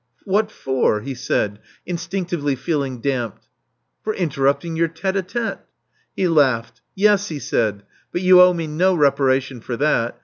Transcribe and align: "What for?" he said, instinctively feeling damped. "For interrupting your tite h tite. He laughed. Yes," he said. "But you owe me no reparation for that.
"What 0.25 0.49
for?" 0.49 1.01
he 1.01 1.13
said, 1.13 1.59
instinctively 1.85 2.55
feeling 2.55 3.01
damped. 3.01 3.45
"For 4.03 4.15
interrupting 4.15 4.75
your 4.75 4.87
tite 4.87 5.15
h 5.15 5.27
tite. 5.33 5.59
He 6.15 6.27
laughed. 6.27 6.81
Yes," 6.95 7.27
he 7.27 7.37
said. 7.37 7.83
"But 8.11 8.21
you 8.23 8.41
owe 8.41 8.53
me 8.55 8.65
no 8.65 8.95
reparation 8.95 9.61
for 9.61 9.77
that. 9.77 10.19